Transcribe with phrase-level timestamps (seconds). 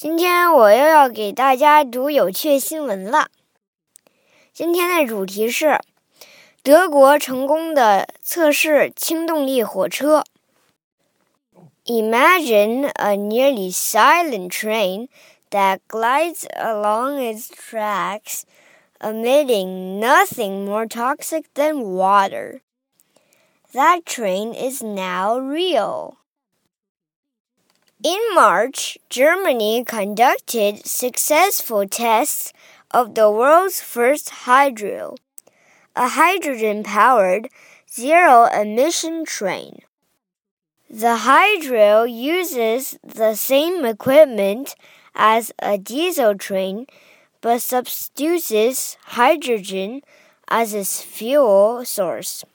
[0.00, 3.30] 今天我又要给大家读有趣新闻了。
[4.52, 5.80] 今天的主题是
[6.62, 10.24] 德国成功的测试轻动力火车。
[11.86, 15.08] Imagine a nearly silent train
[15.50, 18.42] that glides along its tracks,
[19.00, 22.60] emitting nothing more toxic than water.
[23.72, 26.18] That train is now real.
[28.03, 32.51] In March, Germany conducted successful tests
[32.89, 35.17] of the world's first hydro,
[35.95, 37.49] a hydrogen powered
[37.87, 39.81] zero emission train.
[40.89, 44.73] The hydro uses the same equipment
[45.13, 46.87] as a diesel train
[47.39, 50.01] but substitutes hydrogen
[50.47, 52.45] as its fuel source.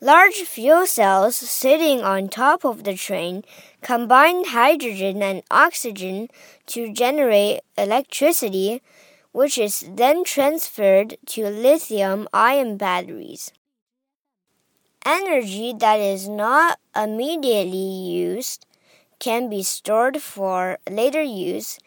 [0.00, 3.44] Large fuel cells sitting on top of the train
[3.80, 6.28] combine hydrogen and oxygen
[6.66, 8.82] to generate electricity,
[9.32, 13.52] which is then transferred to lithium ion batteries.
[15.06, 18.66] Energy that is not immediately used
[19.18, 21.78] can be stored for later use,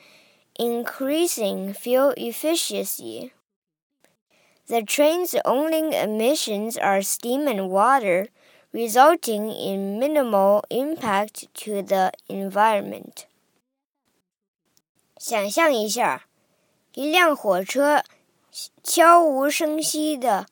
[0.57, 3.33] increasing fuel efficiency.
[4.69, 8.27] The train's only emissions are steam and water,
[8.71, 13.25] resulting in minimal impact to the environment.
[15.17, 16.27] 想象一下，
[16.93, 18.03] 一辆火车
[18.83, 20.45] 悄无声息地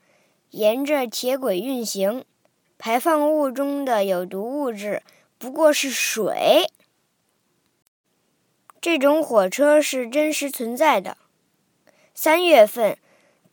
[0.50, 2.26] 沿着铁轨运行，
[2.80, 5.04] 排放物中的有毒物质
[5.38, 6.72] 不过是水。
[8.82, 11.18] 这种火车是真实存在的。
[12.16, 12.98] 三月份。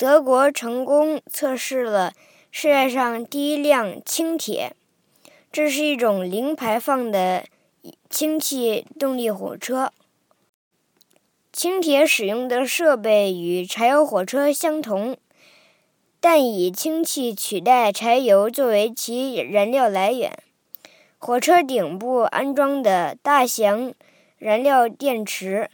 [0.04, 2.12] 德国成功测试了
[2.50, 4.76] 世界上第一辆轻铁，
[5.50, 7.46] 这是一种零排放的
[8.10, 9.94] 氢气动力火车。
[11.54, 15.16] 轻铁使用的设备与柴油火车相同，
[16.20, 20.36] 但以氢气取代柴油作为其燃料来源。
[21.16, 23.94] 火车顶部安装的大型
[24.36, 25.70] 燃料电池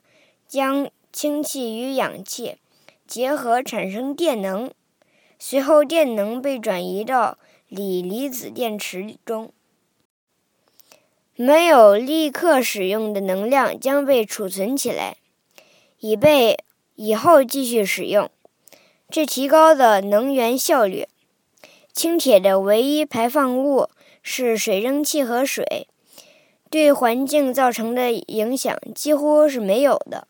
[0.46, 2.58] 将氢气与氧气。
[3.10, 4.70] 结合产生电能，
[5.36, 9.52] 随后电能被转移到锂离子电池中。
[11.34, 15.16] 没有立刻使用的能量将被储存起来，
[15.98, 16.62] 以备
[16.94, 18.30] 以后继续使用。
[19.10, 21.08] 这提高了能源效率。
[21.92, 23.88] 轻铁的唯一排放物
[24.22, 25.88] 是水蒸气和水，
[26.70, 30.28] 对环境造成的影响几乎是没有的。